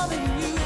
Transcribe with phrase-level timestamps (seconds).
[0.00, 0.59] loving you.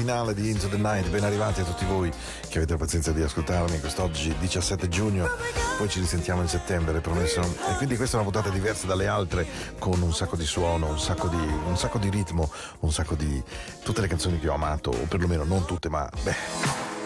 [0.00, 2.10] Finale di Into the Night, ben arrivati a tutti voi
[2.48, 5.28] che avete la pazienza di ascoltarmi quest'oggi 17 giugno,
[5.76, 7.42] poi ci risentiamo in settembre, promesso.
[7.42, 9.46] E quindi questa è una puntata diversa dalle altre,
[9.78, 12.50] con un sacco di suono, un sacco di, un sacco di ritmo,
[12.80, 13.42] un sacco di
[13.82, 16.34] tutte le canzoni che ho amato, o perlomeno non tutte, ma beh,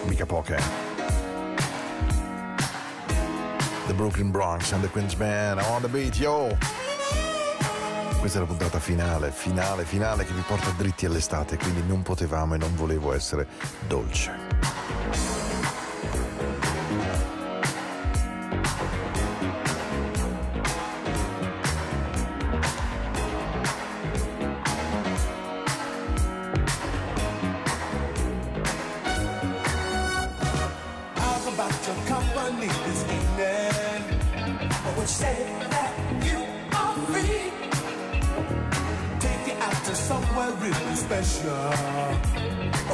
[0.05, 0.57] mica poche.
[3.89, 6.84] The Brooklyn Bronx and the Queens Man on the beat, yo!
[8.25, 12.55] Questa è la puntata finale, finale, finale che vi porta dritti all'estate, quindi non potevamo
[12.55, 13.47] e non volevo essere
[13.87, 15.44] dolce.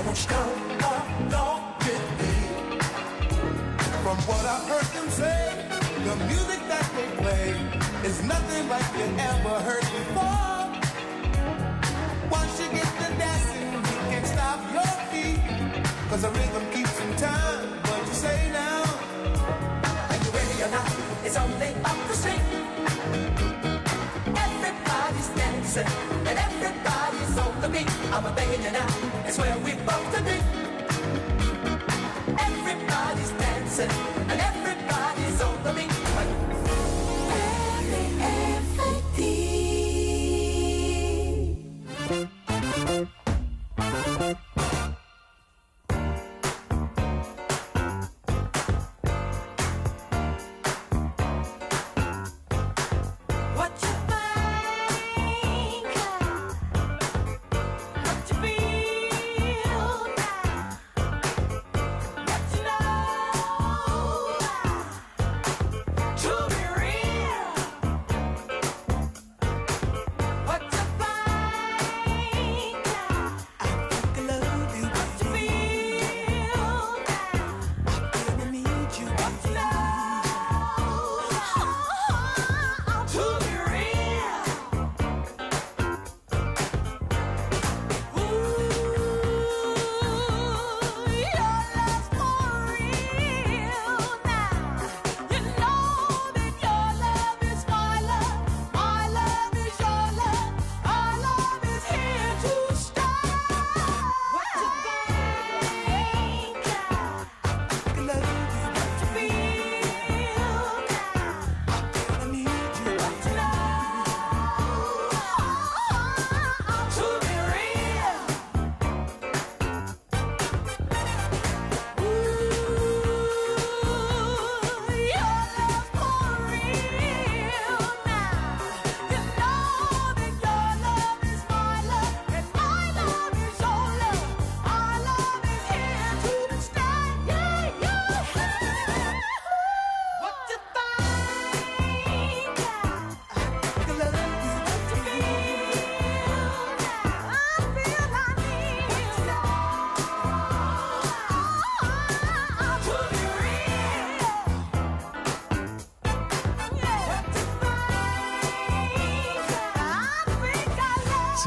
[0.05, 0.61] Won't you come
[1.29, 2.33] along with me?
[4.03, 5.67] From what I've heard them say,
[6.05, 7.57] the music that they play
[8.09, 10.63] is nothing like you ever heard before.
[12.31, 15.41] Once you get the dancing, you can't stop your feet.
[16.09, 17.69] Cause the rhythm keeps in time.
[17.83, 18.83] What you say now?
[20.11, 20.89] Are you ready or not?
[21.25, 22.60] It's only up the street.
[28.13, 28.87] I'm a begging you now,
[29.25, 30.37] it's where we both be.
[32.39, 34.20] Everybody's dancing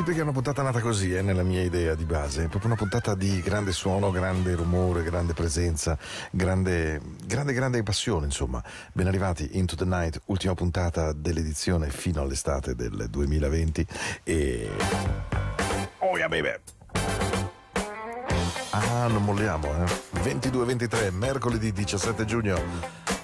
[0.05, 2.43] Sì, che è una puntata nata così, eh, nella mia idea di base.
[2.43, 5.97] È proprio una puntata di grande suono, grande rumore, grande presenza,
[6.29, 8.61] grande, grande, grande passione, insomma.
[8.91, 13.87] Ben arrivati Into the Night, ultima puntata dell'edizione fino all'estate del 2020
[14.23, 14.69] e...
[15.99, 16.53] Oh yeah, baby!
[18.71, 20.19] Ah, non molliamo, eh.
[20.21, 22.61] 22-23, mercoledì 17 giugno.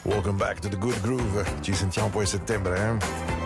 [0.04, 1.44] Welcome back to the good groove.
[1.60, 3.39] Ci sentiamo poi a settembre, eh.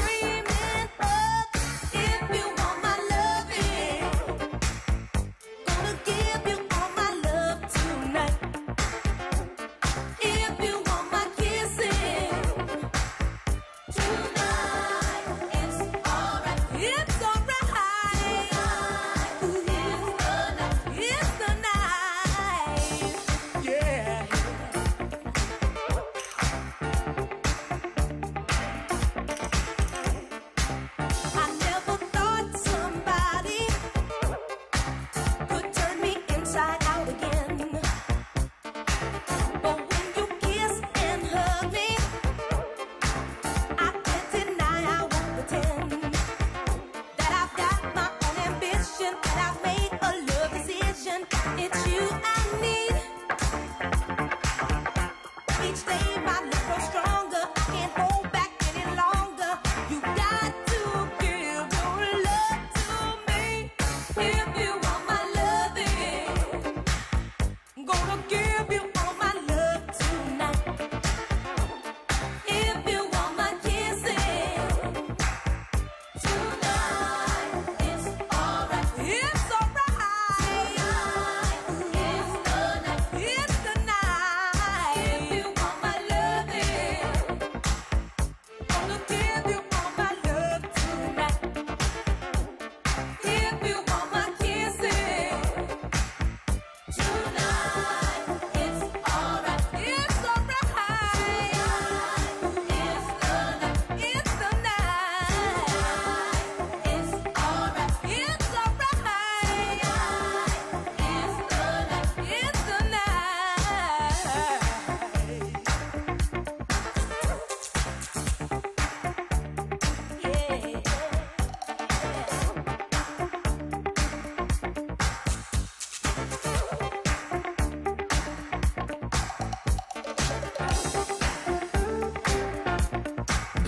[0.00, 0.37] free.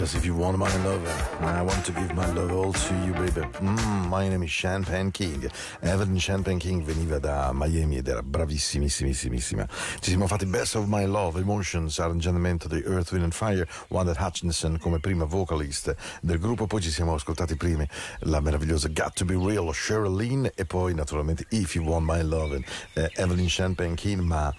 [0.00, 1.06] Because if you want my love,
[1.42, 3.46] I want to give my love all to you, baby.
[3.60, 5.46] Mm, my name is Champagne King.
[5.82, 9.68] Evelyn Champagne King veniva da Miami ed era bravissimissimissima.
[10.00, 14.16] Ci siamo fatti Best of My Love, Emotions, arrangiamento di Earth, Wind and Fire, Wanda
[14.18, 16.66] Hutchinson come prima vocalist del gruppo.
[16.66, 17.84] Poi ci siamo ascoltati prima
[18.20, 22.22] la meravigliosa Got to Be Real, Cheryl Lynn e poi naturalmente If You Want My
[22.22, 22.64] Love,
[22.94, 24.50] eh, Evelyn Champagne King, ma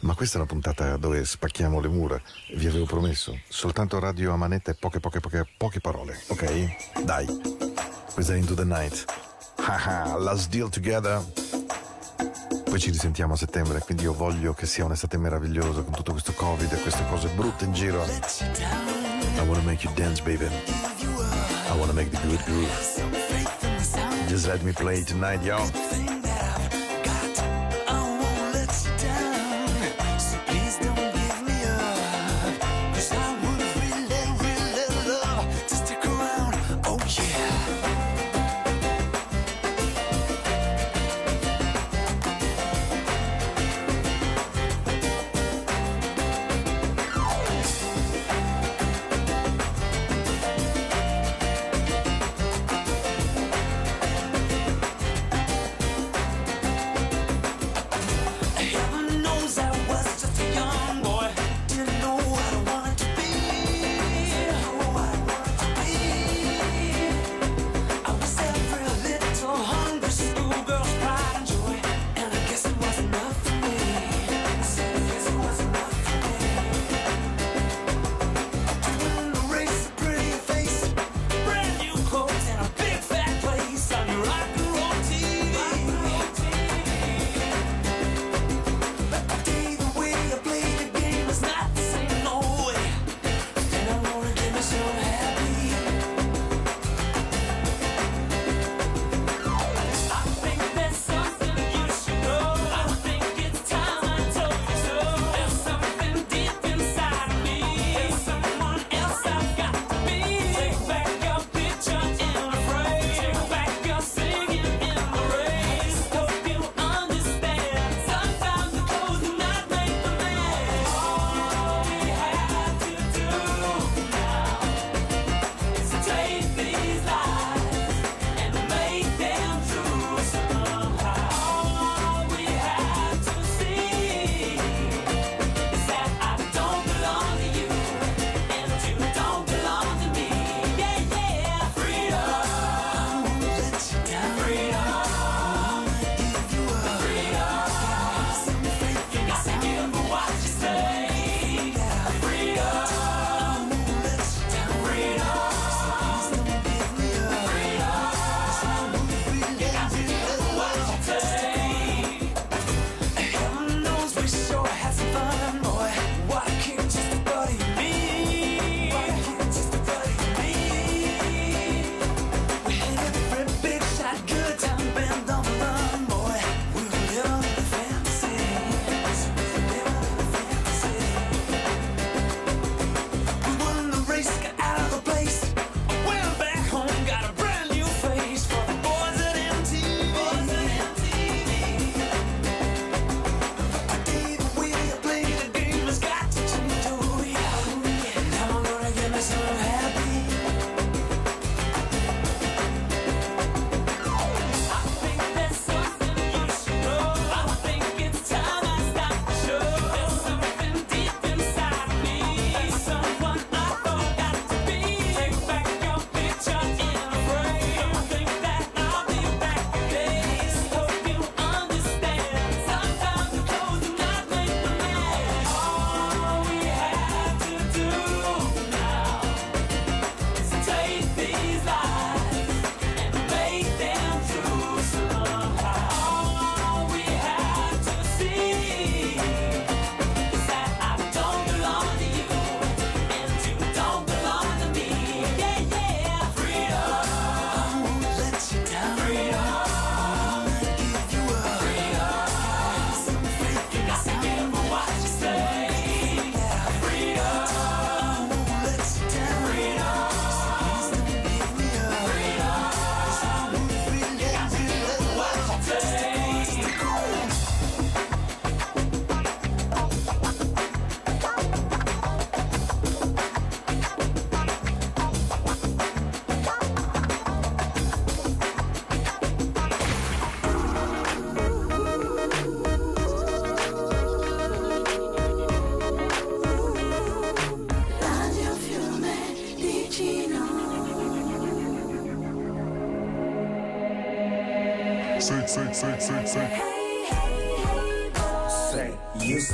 [0.00, 2.20] ma questa è una puntata dove spacchiamo le mura,
[2.54, 3.38] vi avevo promesso.
[3.48, 7.04] Soltanto radio a manetta e poche, poche, poche, poche parole, ok?
[7.04, 7.26] Dai,
[8.12, 9.04] questa è Into the Night.
[9.56, 11.22] Haha, let's deal together.
[12.64, 16.32] Poi ci risentiamo a settembre, quindi io voglio che sia un'estate meravigliosa con tutto questo
[16.32, 18.04] Covid e queste cose brutte in giro.
[18.04, 20.46] I wanna make you dance, baby.
[20.46, 22.68] I wanna make the good groove.
[24.28, 26.17] Just let me play tonight, yo.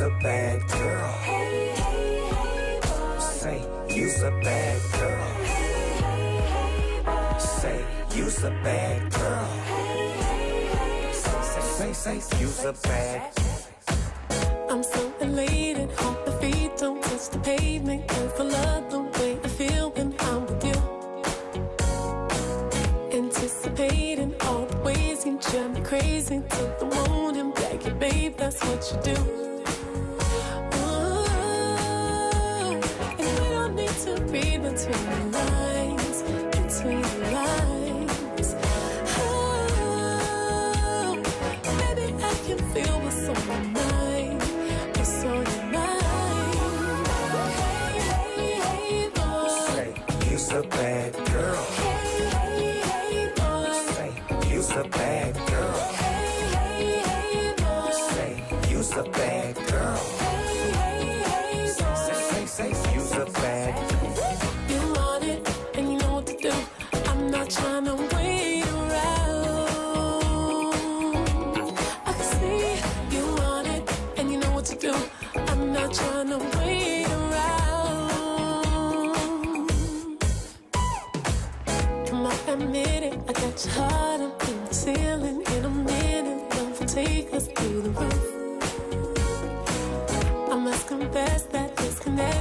[0.04, 1.18] A bad girl.
[3.18, 5.30] Say, you's a bad girl.
[7.38, 7.82] Say,
[8.14, 9.48] you's a bad girl.
[11.10, 13.32] Say, say, say, you's a bad
[14.68, 18.06] I'm so elated, hope my feet don't touch the pavement.
[18.06, 20.78] Cause I love the way I feel when I'm with you.
[23.10, 27.52] Anticipating all the ways you drive me crazy till the morning.
[27.52, 29.33] Back it, babe, that's what you do.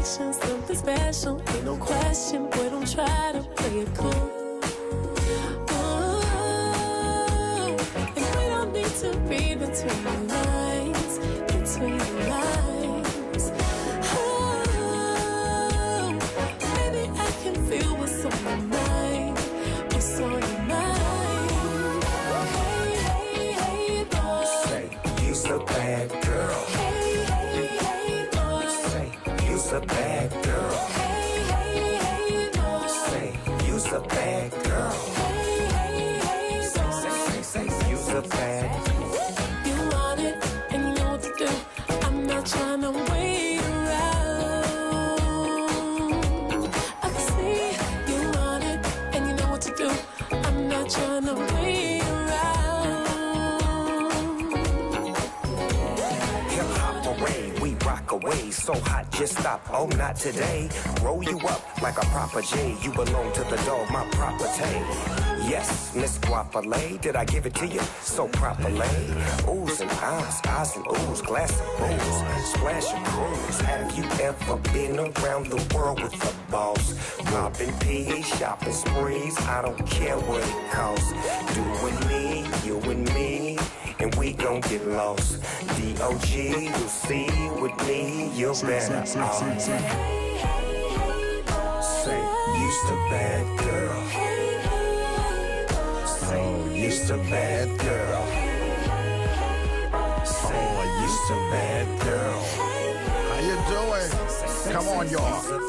[0.03, 1.41] This something special.
[1.47, 4.11] Ain't no question, boy, don't try to play it cool.
[5.71, 6.23] Ooh,
[8.17, 13.45] and we don't need to read between the lines, between the lines.
[14.15, 14.59] Ooh,
[16.59, 18.82] baby, I can feel what's on my mind,
[59.23, 59.61] just stop.
[59.71, 60.69] Oh, not today.
[61.01, 62.75] Roll you up like a proper J.
[62.81, 64.75] You belong to the dog, my property.
[65.47, 68.95] Yes, Miss Goapele, did I give it to you so properly?
[69.47, 73.61] Oohs and ahs, ahs and oohs, glass of booze, splash and cruise.
[73.61, 76.85] Have you ever been around the world with the boss?
[77.31, 81.11] Popping P, shopping sprees, I don't care what it costs.
[81.55, 83.57] Doing me, you and me,
[84.03, 85.41] and we gon' get lost.
[85.77, 87.29] D-O-G, you see
[87.61, 89.39] with me, you're better off.
[91.81, 92.21] Say,
[92.65, 94.03] used to bad girl.
[96.05, 98.25] Say, used to bad girl.
[100.25, 100.65] Say,
[101.01, 102.41] used to bad girl.
[103.29, 104.09] How you doing?
[104.73, 105.63] Come on y'all.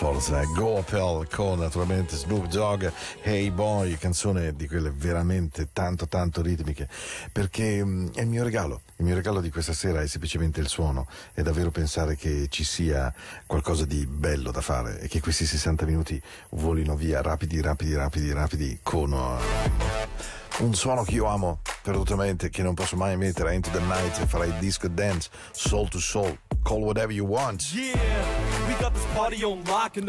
[0.00, 6.88] Forza, Gopel con naturalmente Snoop Dogg, Hey Boy, canzone di quelle veramente tanto tanto ritmiche,
[7.30, 10.68] perché mm, è il mio regalo, il mio regalo di questa sera è semplicemente il
[10.68, 13.12] suono, è davvero pensare che ci sia
[13.44, 16.18] qualcosa di bello da fare e che questi 60 minuti
[16.52, 19.12] volino via rapidi, rapidi, rapidi, rapidi con...
[19.12, 24.18] uh, un suono che io amo perdutamente, che non posso mai mettere, Into the Night,
[24.20, 27.72] e farei disco dance, soul to soul, call whatever you want.
[27.72, 27.98] Yeah.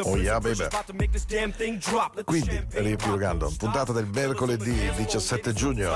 [0.03, 0.67] Oh yeah, baby.
[2.23, 5.91] Quindi, riepilogando, puntata del mercoledì 17 giugno.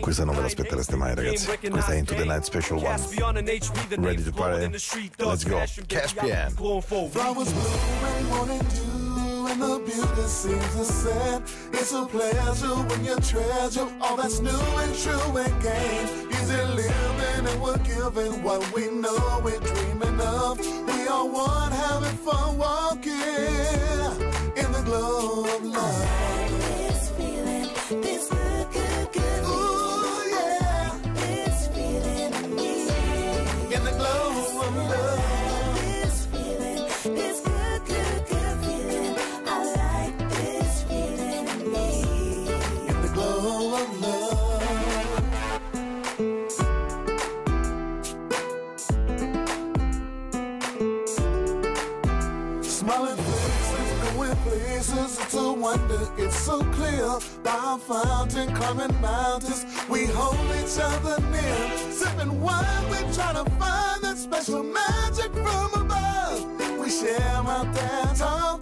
[0.00, 1.46] Questa non ve l'aspettereste mai, ragazzi.
[1.68, 3.00] Questa è Into the Night Special One.
[3.98, 4.70] Ready to play?
[4.70, 5.62] Let's go.
[5.86, 6.52] Caspian.
[6.52, 8.91] Flowers blue and morning dew.
[9.48, 11.42] And the beauty seems to set.
[11.72, 16.06] It's a pleasure when you treasure all that's new and true and gain.
[16.30, 20.58] Easy living and we're giving what we know we're dreaming of.
[20.58, 23.12] We are one, having fun walking
[24.60, 26.48] in the glow of love.
[26.78, 28.28] This feeling, this
[55.76, 57.18] wonder, it's so clear.
[57.42, 61.92] By fountain, climbing mountains, we hold each other near.
[61.92, 66.80] Sipping wine, we try to find that special magic from above.
[66.80, 68.61] We share there talking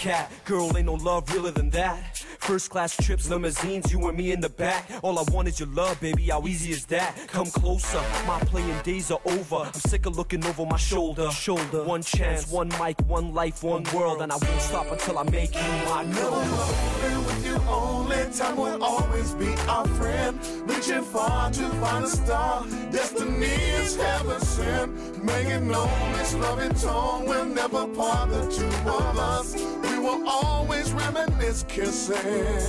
[0.00, 0.32] cat.
[0.46, 2.16] Girl, ain't no love realer than that.
[2.38, 4.90] First class trips, limousines, you and me in the back.
[5.02, 6.22] All I want is your love, baby.
[6.24, 7.14] How easy is that?
[7.28, 8.02] Come closer.
[8.26, 9.56] My playing days are over.
[9.56, 11.30] I'm sick of looking over my shoulder.
[11.30, 11.84] Shoulder.
[11.84, 15.54] One chance, one mic, one life, one world, and I won't stop until I make
[15.54, 16.40] you my girl.
[17.02, 20.38] Been with you only time will always be our friend.
[20.64, 22.66] Reaching far to find a star.
[22.90, 25.24] Destiny is heaven sent.
[25.24, 29.89] Making known this loving tone will never part the two of us.
[30.00, 32.66] Will always reminisce kissing in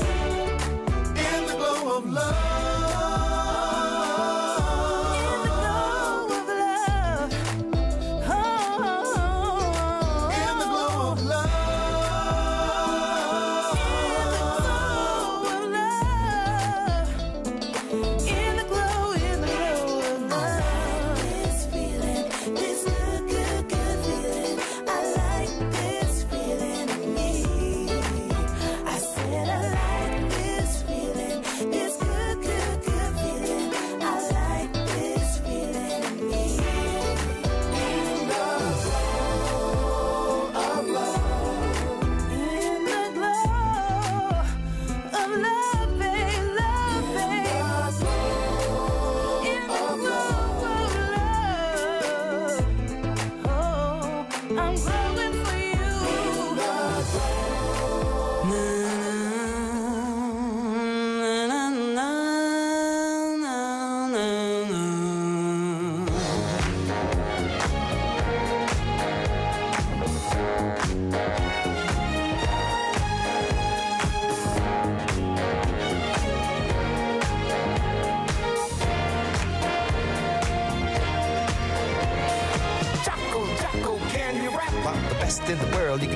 [1.47, 2.60] the glow of love.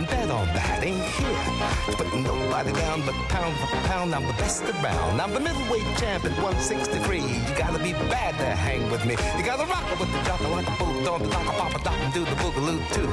[0.06, 0.84] Can bet on that.
[0.84, 5.22] Ain't here put nobody down, but pound for pound, I'm the best around.
[5.22, 7.22] I'm the middleweight champ at 163.
[7.22, 9.16] You gotta be bad to hang with me.
[9.38, 11.98] You gotta rock it with the jocker like a boot on the dock, papa dock,
[12.00, 13.10] and do the boogaloo too.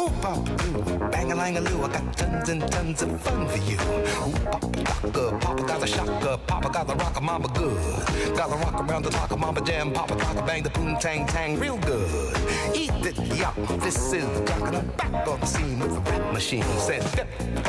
[0.00, 3.58] Ooh, doo, bang a lang a loo, I got tons and tons of fun for
[3.58, 3.76] you.
[3.76, 8.36] Ooh, papa doctor, papa got a shocker, papa got a rocker, mama good.
[8.36, 11.78] Gotta rock around the clock, mama jam, papa rock bang the boom tang tang real
[11.78, 12.36] good.
[12.74, 16.32] Eat it, yup, this is jock, and I'm back on the scene with the rap
[16.32, 16.64] machine.
[16.78, 17.02] Said,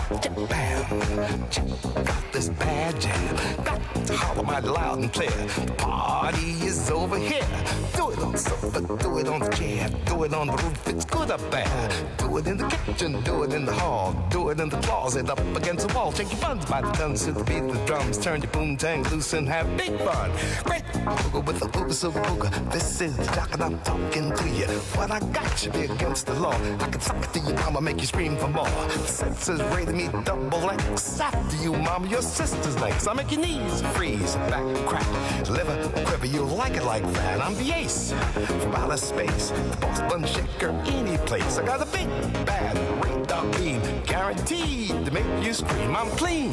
[0.10, 1.00] bam,
[2.06, 3.36] got this bad jam.
[3.64, 5.30] Got to holler mighty loud and clear.
[5.30, 7.46] The party is over here.
[7.96, 10.88] Do it on the sofa, do it on the chair, do it on the roof,
[10.88, 11.90] it's good up there.
[12.18, 15.30] Do it in the kitchen, do it in the hall, do it in the closet,
[15.30, 16.12] up against the wall.
[16.12, 18.18] Shake your buns by the tons to the beat the drums.
[18.18, 20.32] Turn your boom tang loose and have big fun.
[20.64, 22.72] Great booger with the booger silver booger.
[22.72, 24.68] This is jock and I'm talking to you.
[24.98, 26.56] What I got should be against the law.
[26.80, 28.66] I can suck it to you, I'ma make you scream for more.
[28.66, 31.20] The senses rated me double X.
[31.20, 33.08] After you, mama, your sister's next.
[33.08, 36.26] I make your knees freeze, back crack, liver quiver.
[36.26, 37.42] You like it like that.
[37.42, 38.14] I'm the ace
[38.62, 39.52] from outer space.
[40.10, 41.58] Bun shaker, any place.
[41.58, 42.08] I got a big
[42.46, 45.96] bad radar beam, guaranteed to make you scream.
[45.96, 46.52] I'm clean,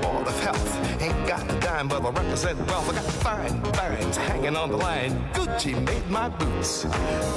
[0.00, 0.91] ball of health.
[1.02, 2.88] Ain't got the dime, but I represent wealth.
[2.90, 3.62] I got fine
[4.12, 5.12] finds hanging on the line.
[5.32, 6.84] Gucci made my boots.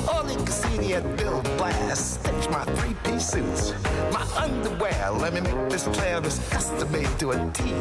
[0.09, 3.73] Oleg Cassini at Bill Blass stitched my three-piece suits.
[4.11, 7.73] My underwear, let me make this clear, is custom made to a T.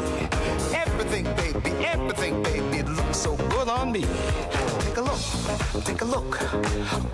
[0.73, 4.05] Everything, baby, everything, baby, it looks so good on me.
[4.79, 6.39] Take a look, take a look.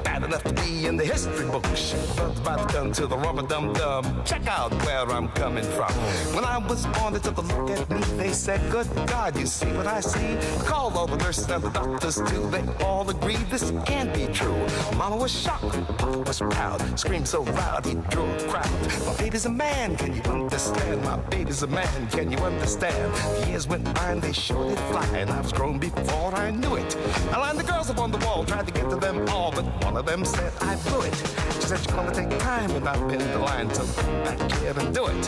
[0.03, 1.95] Bad enough to be in the history books.
[2.15, 4.03] But about to come to the rubber dum dum.
[4.25, 5.91] Check out where I'm coming from.
[6.35, 8.01] When I was born, they took a look at me.
[8.17, 10.37] They said, good God, you see what I see?
[10.65, 12.49] Call over the nurses and the doctors too.
[12.49, 14.55] They all agree this can't be true.
[14.95, 16.99] Mama was shocked, Papa was proud.
[16.99, 18.71] Screamed so loud he drew a crowd.
[19.05, 21.03] My baby's a man, can you understand?
[21.03, 23.13] My baby's a man, can you understand?
[23.13, 26.51] The years went by and they showed it fly, and I was grown before I
[26.51, 26.97] knew it.
[27.31, 29.65] I lined the girls up on the wall, tried to get to them all, but
[29.83, 31.15] one of them said I blew it.
[31.53, 34.73] She said you're gonna take time, and I've been the line, to come back here
[34.77, 35.23] and do it.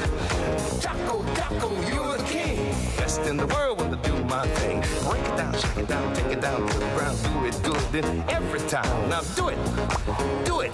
[0.82, 2.63] Jocko, Jocko, you're the king.
[3.16, 4.82] best in the world when I do my thing.
[5.08, 7.18] Break it down, shake it down, take it down to the ground.
[7.24, 9.10] Do it good then every time.
[9.10, 9.58] Now do it,
[10.46, 10.74] do it.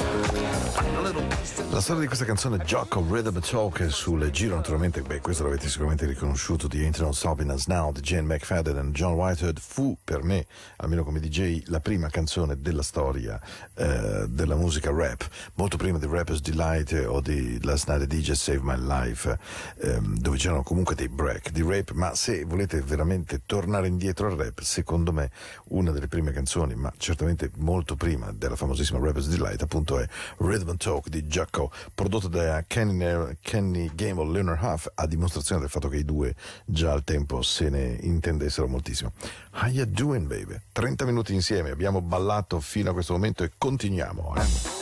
[1.71, 6.05] La storia di questa canzone Gioco Rhythm Talk sul giro naturalmente, beh questo l'avete sicuramente
[6.05, 10.45] riconosciuto di Internal No Us Now di Jane McFadden e John Whitehead fu per me,
[10.77, 13.39] almeno come DJ, la prima canzone della storia
[13.75, 18.61] eh, della musica rap, molto prima di Rapper's Delight o di Last Night DJ Save
[18.61, 19.37] My Life,
[19.81, 24.27] ehm, dove c'erano comunque dei break di rap ma si se volete veramente tornare indietro
[24.27, 25.31] al rap, secondo me
[25.69, 30.69] una delle prime canzoni, ma certamente molto prima della famosissima Rapper's Delight, appunto è Rhythm
[30.69, 35.71] and Talk di Jacko, prodotta da Kenny, Kenny Gamble e Leonard Huff, a dimostrazione del
[35.71, 39.11] fatto che i due già al tempo se ne intendessero moltissimo.
[39.53, 40.55] How you doing, baby?
[40.71, 44.35] 30 minuti insieme, abbiamo ballato fino a questo momento e continuiamo.
[44.35, 44.77] Eh?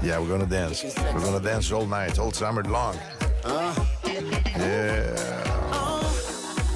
[0.00, 0.84] Yeah, we're gonna dance.
[1.12, 2.96] We're gonna dance all night, all summer long.
[3.44, 3.95] Uh.
[4.58, 5.14] Yeah.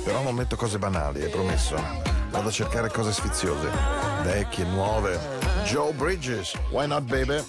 [0.05, 1.77] Però non metto cose banali, è promesso.
[2.31, 3.69] Vado a cercare cose sfiziose,
[4.23, 5.19] vecchie, nuove.
[5.65, 7.43] Joe Bridges, why not baby?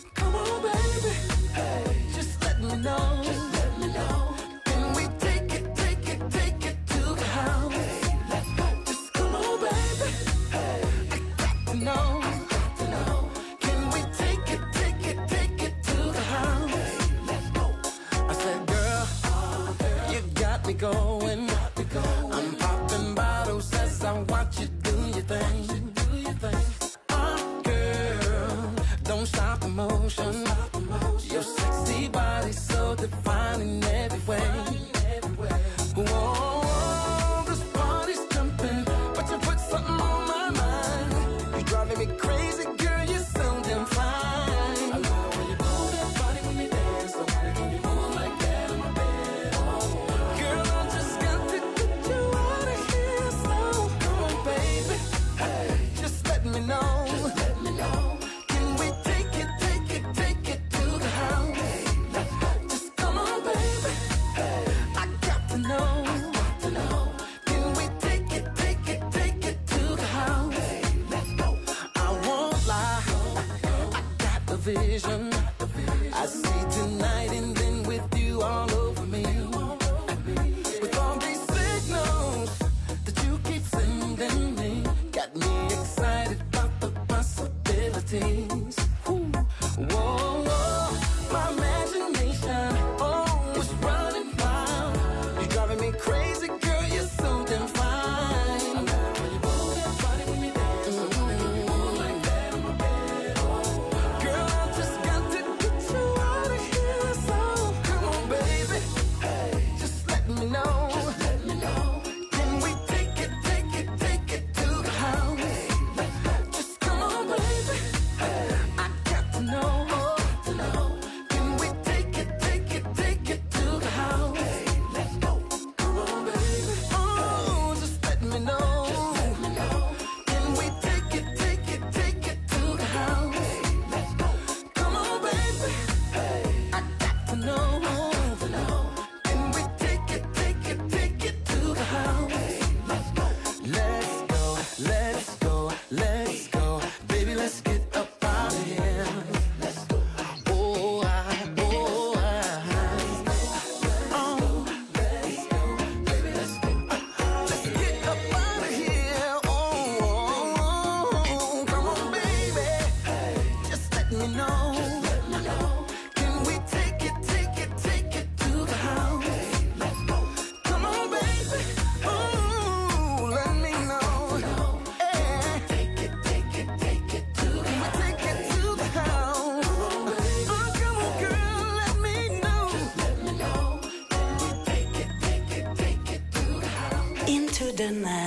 [187.91, 188.20] and I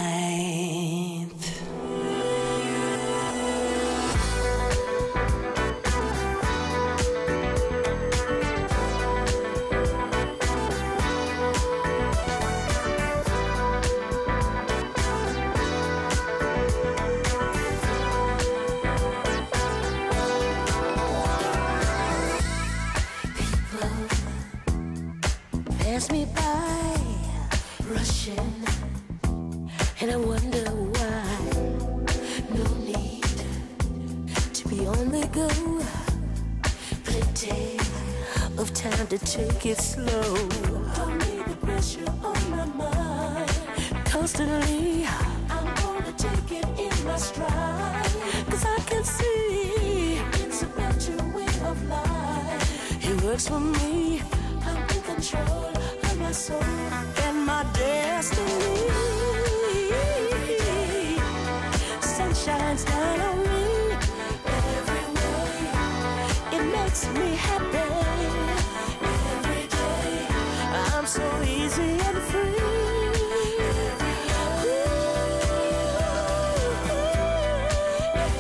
[34.85, 35.49] go.
[37.05, 37.79] Plenty
[38.59, 40.37] of time to take it slow.
[40.97, 43.51] Don't need the pressure on my mind.
[44.05, 45.07] Constantly,
[45.51, 48.11] I'm gonna take it in my stride.
[48.51, 53.05] Cause I can see it's a better way of life.
[53.09, 54.23] It works for me.
[54.67, 55.73] I'm in control
[56.09, 56.63] of my soul
[57.25, 58.91] and my destiny.
[62.01, 63.54] Sun shines down on me
[66.95, 67.79] makes me happy
[69.03, 70.29] every day.
[70.95, 72.55] I'm so easy and free.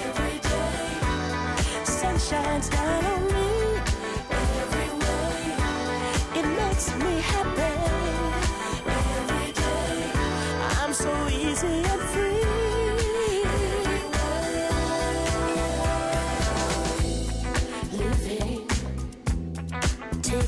[0.06, 3.50] Every day, sun shines down on me
[4.30, 6.38] every way.
[6.38, 7.74] It makes me happy
[8.86, 10.12] every day.
[10.80, 12.63] I'm so easy and free.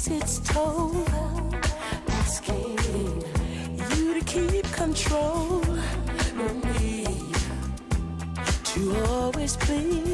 [0.09, 0.93] Its toll,
[2.09, 2.79] asking
[3.97, 5.63] you to keep control.
[6.35, 6.49] No
[6.79, 7.35] need
[8.65, 10.06] to always please.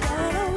[0.00, 0.49] Shines down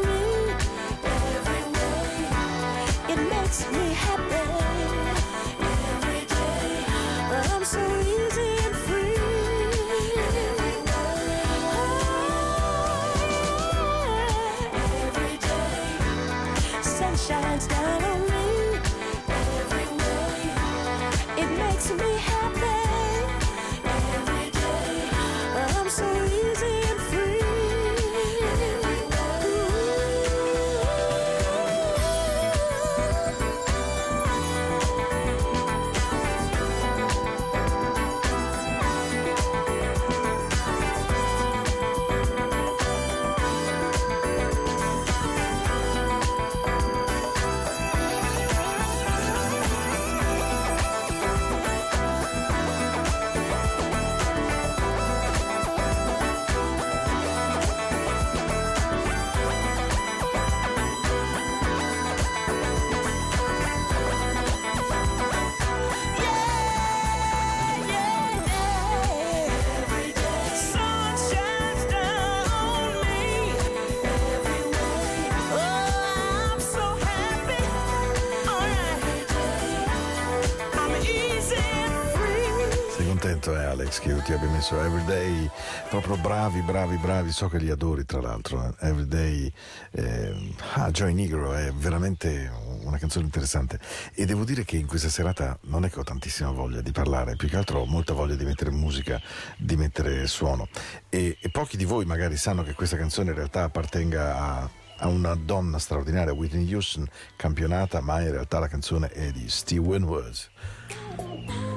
[84.23, 85.49] ti abbia messo Everyday?
[85.89, 87.31] Proprio bravi, bravi, bravi.
[87.31, 88.63] So che li adori, tra l'altro.
[88.79, 88.87] eh.
[88.87, 89.51] Everyday.
[89.91, 92.49] Eh, ah, Joy Negro è veramente
[92.83, 93.79] una canzone interessante.
[94.13, 97.35] E devo dire che in questa serata non è che ho tantissima voglia di parlare,
[97.35, 99.21] più che altro ho molta voglia di mettere musica,
[99.57, 100.67] di mettere suono.
[101.09, 105.07] E, e pochi di voi magari sanno che questa canzone in realtà appartenga a a
[105.07, 107.05] una donna straordinaria, Whitney Houston,
[107.35, 110.33] campionata, ma in realtà la canzone è di Steve Winwood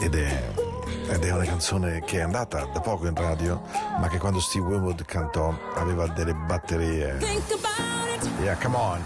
[0.01, 0.53] ed è,
[1.09, 3.63] ed è una canzone che è andata da poco in radio,
[3.99, 7.17] ma che quando Steve Winwood cantò aveva delle batterie.
[7.19, 8.29] Think about it.
[8.43, 9.01] Yeah, come on,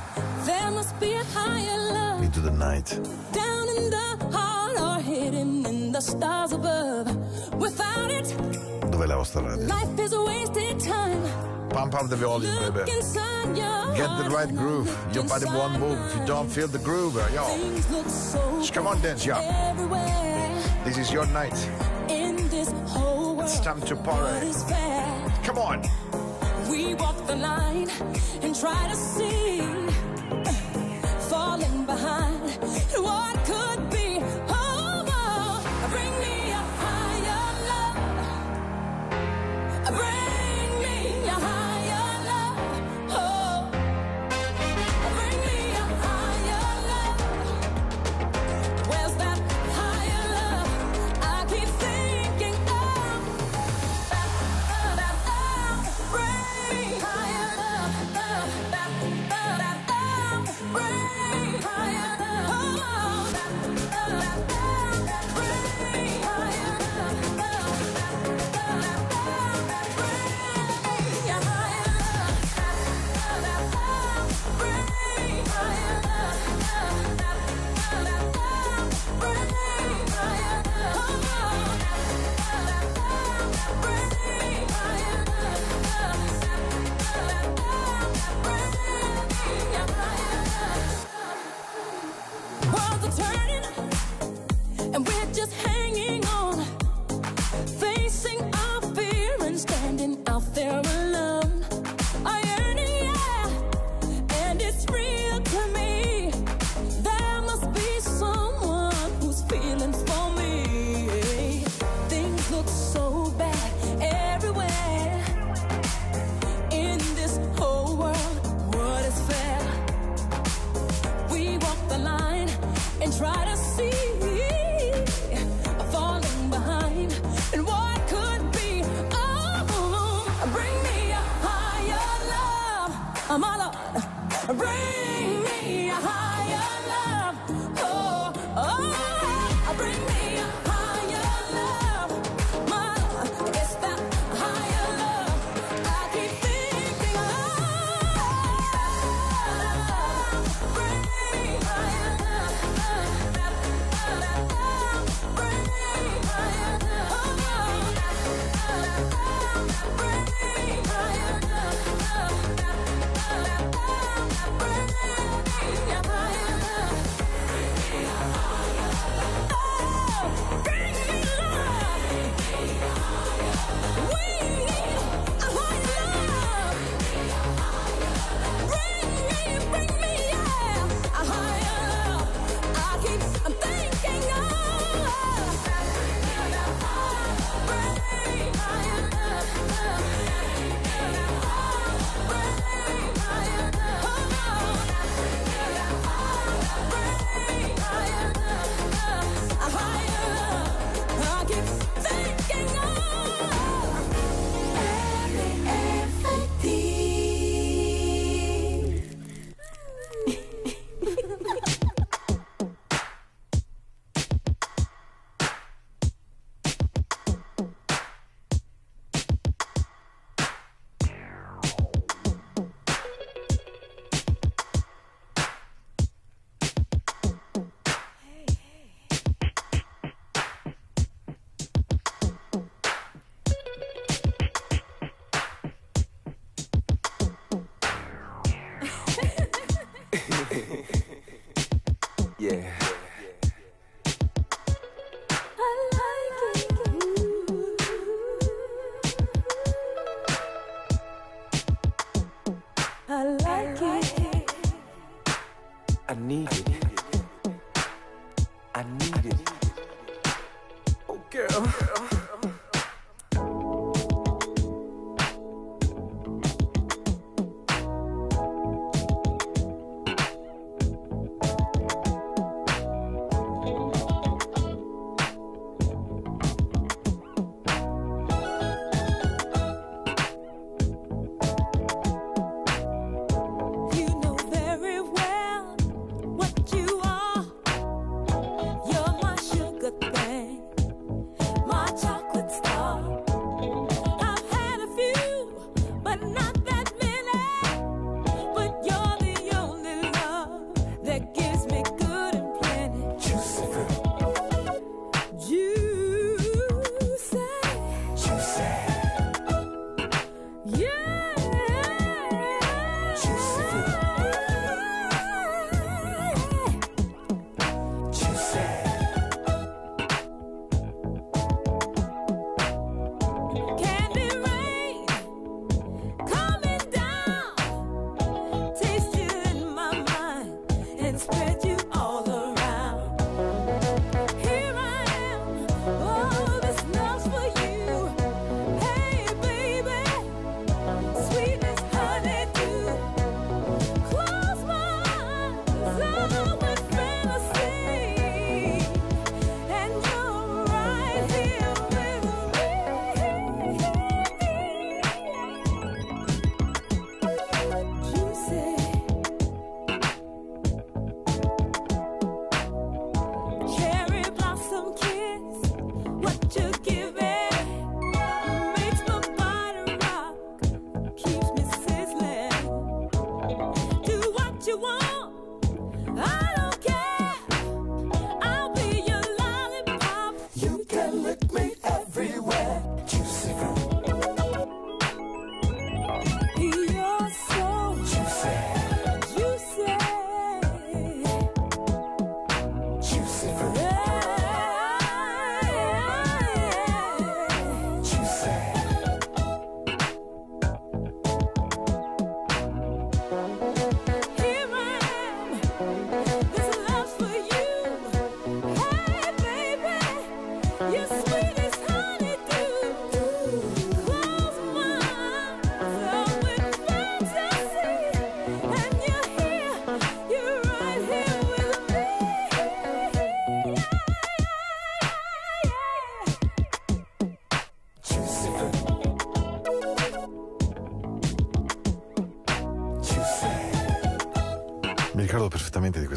[2.23, 3.01] into the night.
[3.33, 7.15] down in the heart or hidden in the stars above.
[7.57, 8.35] Without it,
[8.89, 9.67] Dov'è la vostra radio?
[9.67, 11.21] life is a wasted time.
[11.69, 12.91] Pump up the volume, baby.
[13.95, 14.89] Get the right groove.
[15.13, 17.45] Your body won't move if you don't feel the groove, yo.
[17.45, 19.35] Things look so Come on, dance, yo.
[19.37, 20.49] everywhere
[20.85, 21.55] This is your night.
[23.53, 24.23] It's time to party.
[24.23, 25.33] What is fair?
[25.43, 25.83] Come on.
[26.71, 27.91] We walk the line
[28.43, 29.61] and try to see,
[31.29, 32.49] falling behind
[32.95, 33.40] what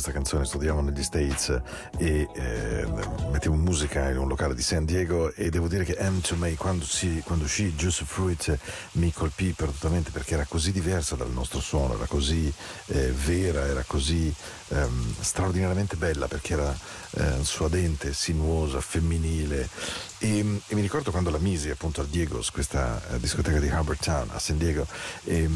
[0.03, 1.61] questa canzone, studiavo negli States
[1.97, 2.85] e eh,
[3.31, 6.55] mettevo musica in un locale di San Diego e devo dire che M to Me
[6.55, 8.57] quando, si, quando uscì Juice Fruit
[8.93, 12.51] mi colpì perdutamente perché era così diversa dal nostro suono, era così
[12.87, 14.33] eh, vera, era così
[14.69, 16.77] ehm, straordinariamente bella perché era
[17.11, 19.69] eh, suadente, sinuosa, femminile.
[20.17, 23.97] E, e mi ricordo quando la misi appunto al Diegos, questa eh, discoteca di Harbour
[23.97, 24.85] Town a San Diego
[25.23, 25.49] e,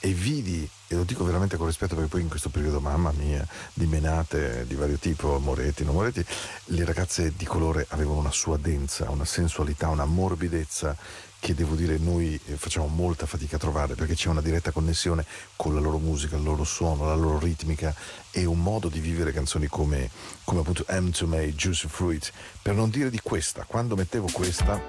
[0.00, 3.46] e vidi e lo dico veramente con rispetto perché poi in questo periodo, mamma mia,
[3.72, 6.24] di menate di vario tipo, Moretti, non Moretti,
[6.66, 10.96] le ragazze di colore avevano una suadenza, una sensualità, una morbidezza
[11.38, 15.24] che devo dire noi eh, facciamo molta fatica a trovare perché c'è una diretta connessione
[15.54, 17.94] con la loro musica, il loro suono, la loro ritmica
[18.30, 20.10] e un modo di vivere canzoni come,
[20.44, 22.32] come appunto M to Me, Juicy Fruit.
[22.62, 24.82] Per non dire di questa, quando mettevo questa,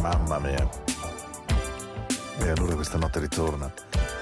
[0.00, 0.68] mamma mia,
[2.38, 4.21] e allora questa notte ritorna.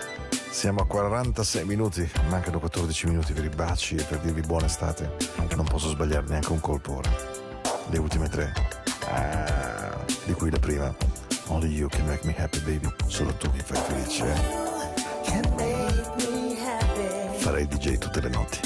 [0.51, 5.17] Siamo a 46 minuti, mancano 14 minuti per i baci e per dirvi buona estate.
[5.57, 7.11] Non posso sbagliare neanche un colpo ora.
[7.89, 8.53] Le ultime tre.
[9.11, 10.95] Ah, di cui la prima.
[11.47, 12.89] Only you can make me happy, baby.
[13.07, 14.25] Solo tu mi fai felice.
[14.25, 14.59] eh.
[17.39, 18.59] Farei DJ tutte le notti.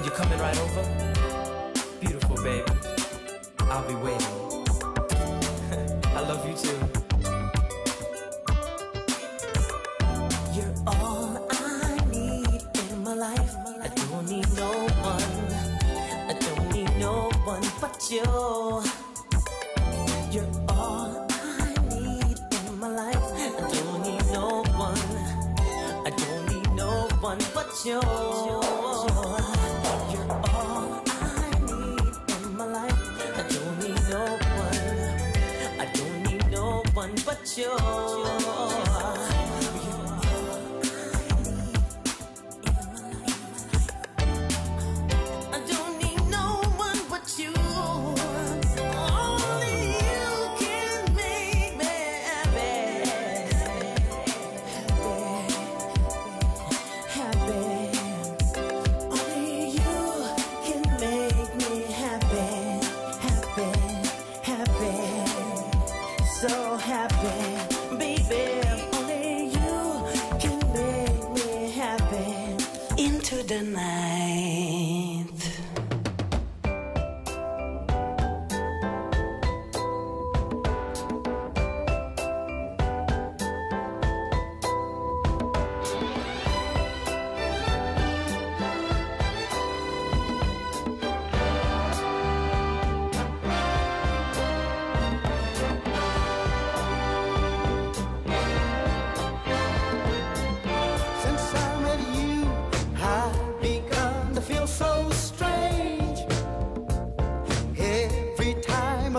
[0.00, 0.84] Oh, you coming right over?
[1.98, 2.70] Beautiful, baby.
[3.62, 4.36] I'll be waiting.
[6.14, 6.78] I love you too.
[10.54, 13.56] You're all I need in my life.
[13.82, 14.70] I don't need no
[15.02, 15.32] one.
[16.30, 18.22] I don't need no one but you.
[20.30, 22.38] You're all I need
[22.68, 23.24] in my life.
[23.34, 25.02] I don't need no one.
[26.06, 28.57] I don't need no one but you.
[37.58, 38.47] 쇼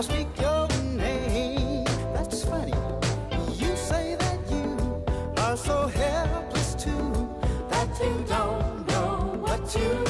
[0.00, 1.84] never speak your name.
[2.14, 2.72] That's funny.
[3.56, 5.04] You say that you
[5.38, 7.28] are so helpless too,
[7.68, 10.09] that you don't know what you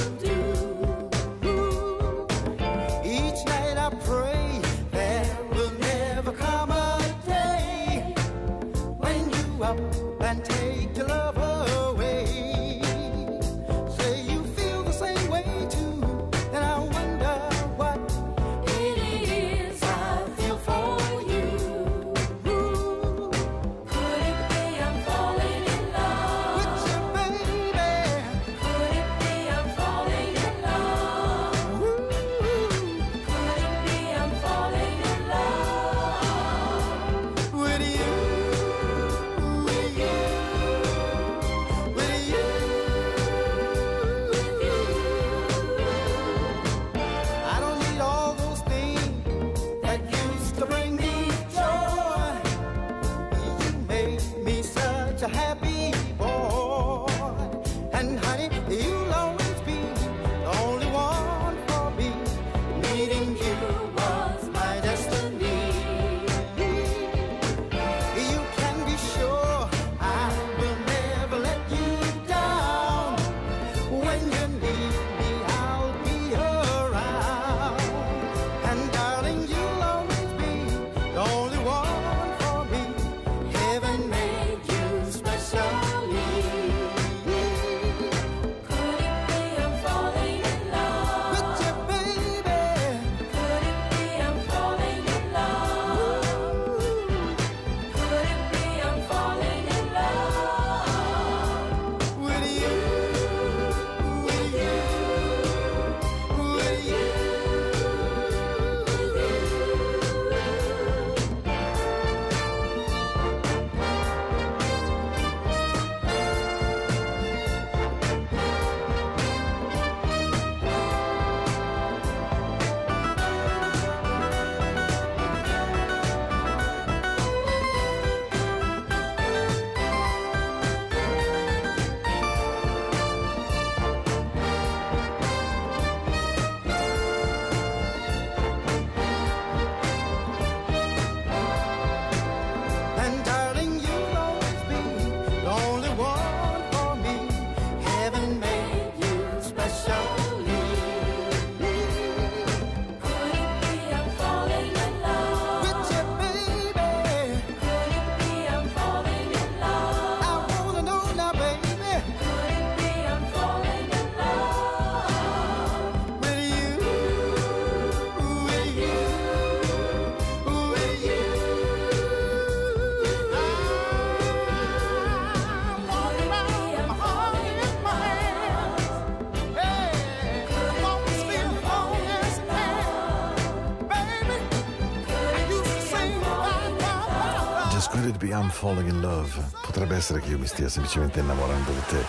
[188.41, 189.31] I'm falling in love?
[189.61, 192.03] Potrebbe essere che io mi stia semplicemente innamorando di te,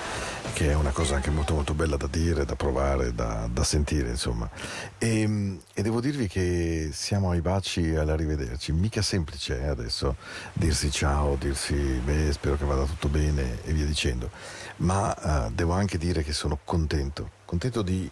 [0.54, 4.08] che è una cosa anche molto molto bella da dire, da provare, da, da sentire,
[4.12, 4.50] insomma.
[4.98, 8.72] E, e devo dirvi che siamo ai baci e all'arrivederci.
[8.72, 10.16] Mica semplice eh, adesso
[10.54, 14.30] dirsi ciao, dirsi beh, spero che vada tutto bene e via dicendo.
[14.78, 18.10] Ma eh, devo anche dire che sono contento, contento di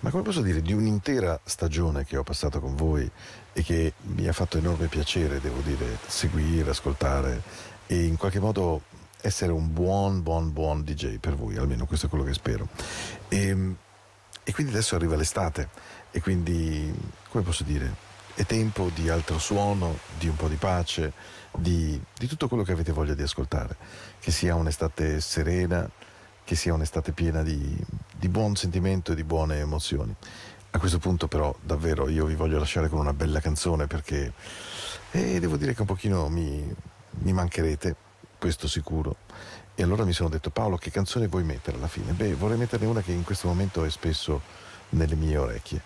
[0.00, 3.10] ma come posso dire, di un'intera stagione che ho passato con voi
[3.52, 7.42] e che mi ha fatto enorme piacere, devo dire, seguire, ascoltare
[7.86, 8.82] e in qualche modo
[9.20, 12.68] essere un buon, buon, buon DJ per voi, almeno questo è quello che spero.
[13.28, 13.74] E,
[14.44, 15.68] e quindi adesso arriva l'estate
[16.10, 16.94] e quindi,
[17.30, 21.12] come posso dire, è tempo di altro suono, di un po' di pace,
[21.56, 23.76] di, di tutto quello che avete voglia di ascoltare,
[24.20, 25.88] che sia un'estate serena,
[26.46, 27.76] che sia un'estate piena di,
[28.16, 30.14] di buon sentimento e di buone emozioni.
[30.70, 34.32] A questo punto però davvero io vi voglio lasciare con una bella canzone perché
[35.10, 36.72] eh, devo dire che un pochino mi,
[37.18, 37.96] mi mancherete,
[38.38, 39.16] questo sicuro.
[39.74, 42.12] E allora mi sono detto Paolo che canzone vuoi mettere alla fine?
[42.12, 44.40] Beh vorrei metterne una che in questo momento è spesso
[44.90, 45.82] nelle mie orecchie.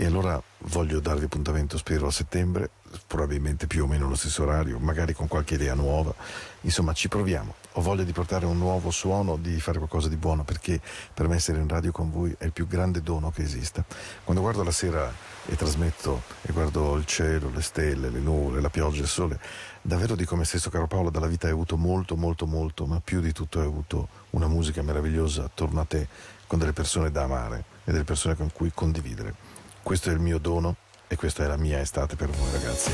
[0.00, 2.70] E allora voglio darvi appuntamento, spero, a settembre,
[3.08, 6.14] probabilmente più o meno lo stesso orario, magari con qualche idea nuova.
[6.60, 7.52] Insomma, ci proviamo.
[7.72, 10.80] Ho voglia di portare un nuovo suono, di fare qualcosa di buono, perché
[11.12, 13.84] per me essere in radio con voi è il più grande dono che esista.
[14.22, 15.12] Quando guardo la sera
[15.46, 19.40] e trasmetto e guardo il cielo, le stelle, le nuvole, la pioggia, il sole,
[19.82, 23.00] davvero dico a me stesso, caro Paolo, dalla vita hai avuto molto, molto, molto, ma
[23.02, 26.06] più di tutto hai avuto una musica meravigliosa attorno a te,
[26.46, 29.47] con delle persone da amare e delle persone con cui condividere.
[29.88, 30.76] Questo è il mio dono
[31.08, 32.92] e questa è la mia estate per voi ragazzi.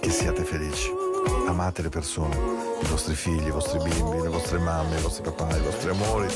[0.00, 0.90] Che siate felici,
[1.46, 2.34] amate le persone,
[2.82, 6.26] i vostri figli, i vostri bimbi, le vostre mamme, i vostri papà, i vostri amori.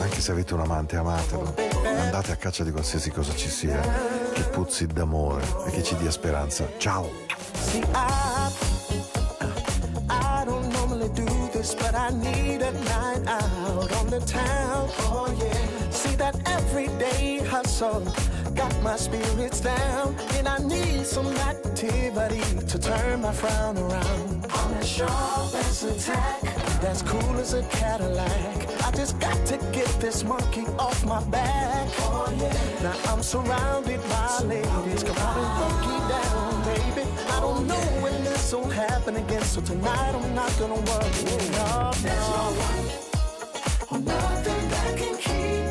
[0.00, 1.54] Anche se avete un amante, amatelo.
[1.84, 3.78] Andate a caccia di qualsiasi cosa ci sia,
[4.32, 6.66] che puzzi d'amore e che ci dia speranza.
[6.78, 7.10] Ciao!
[11.76, 14.90] But I need a night out on the town.
[15.00, 15.90] Oh yeah.
[15.90, 18.02] See that everyday hustle
[18.54, 24.46] got my spirits down, and I need some activity to turn my frown around.
[24.50, 26.42] I'm as sharp as a tack,
[26.80, 28.82] that's cool as a Cadillac.
[28.84, 31.88] I just got to get this monkey off my back.
[31.98, 32.82] Oh yeah.
[32.82, 35.02] Now I'm surrounded by ladies.
[35.02, 37.08] Come on and funky down, baby.
[37.34, 41.10] I don't oh, know when this will happen again, so tonight I'm not gonna worry.
[41.58, 43.04] No, There's no one
[43.90, 45.63] or nothing that can keep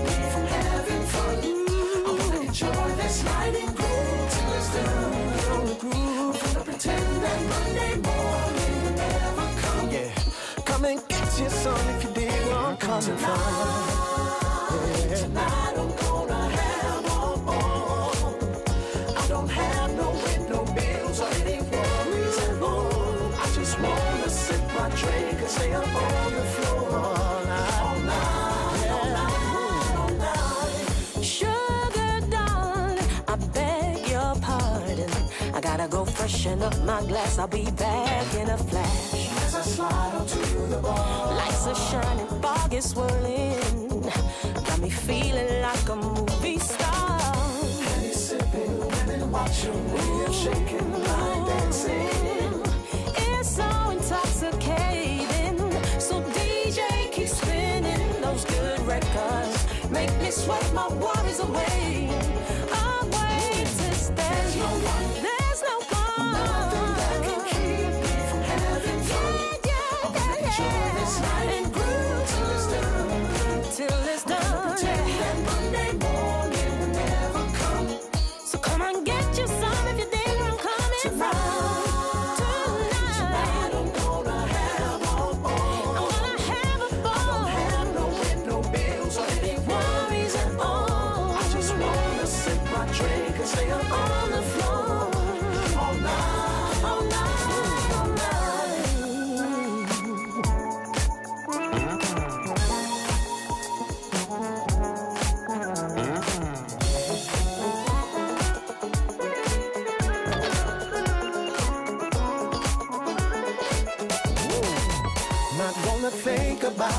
[11.33, 13.39] come and get you some if you dig where I'm coming from.
[15.09, 15.15] Yeah.
[15.15, 18.11] Tonight I'm gonna have them all.
[19.17, 23.33] I don't have no rent, no bills, or any worries at home.
[23.39, 27.99] I just wanna sip my drink and stay up on the floor all night, all
[27.99, 31.23] night, all night, all night.
[31.23, 35.09] Sugar darling, I beg your pardon.
[35.53, 37.37] I gotta go freshen up my glass.
[37.37, 39.22] I'll be back in a flash.
[39.63, 44.01] As I slide onto the bar, Lights are shining, fog is swirling.
[44.67, 47.17] Got me feeling like a movie star.
[48.11, 49.87] sipping, women watching,
[50.33, 52.61] shaking, line dancing.
[53.15, 55.57] It's so intoxicating.
[55.97, 59.65] So DJ keep spinning those good records.
[59.89, 62.09] Make me sweat my worries away.
[63.63, 64.13] To stay.
[64.15, 65.13] There's no one.
[65.13, 65.32] There's no one.
[70.59, 73.63] And groove till it's done.
[73.71, 74.22] Till it's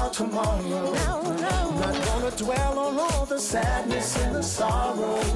[0.04, 0.60] about tomorrow.
[0.60, 1.70] No, no.
[1.80, 5.30] Not gonna dwell on all the sadness and the sorrows.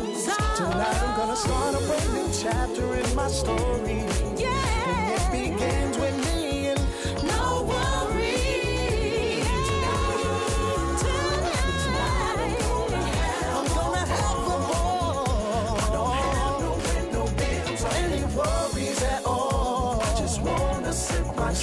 [0.56, 4.00] Tonight I'm gonna start a brand new chapter in my story.
[4.00, 5.30] And it Yeah.
[5.30, 6.07] begins with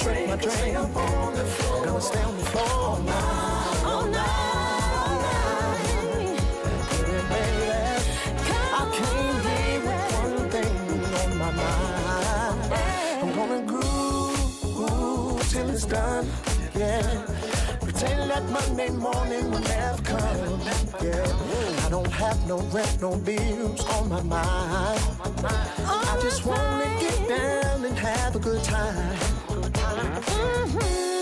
[0.06, 1.84] drink, my drink up on the floor.
[1.84, 6.40] Gonna stay on the floor all night, All night, all night.
[7.32, 7.72] baby.
[7.72, 10.74] I Come came on, here with one thing
[11.22, 12.72] on my mind.
[13.22, 16.26] I'm gonna groove, groove till it's done.
[16.76, 17.24] Yeah.
[17.80, 20.60] Pretend that Monday morning will never come.
[21.02, 21.84] Yeah.
[21.84, 25.00] I don't have no rent, no bills on my mind.
[25.84, 29.35] I just wanna get down and have a good time.
[30.46, 31.15] Mhm.